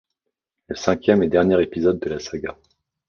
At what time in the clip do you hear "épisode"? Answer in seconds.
1.61-1.99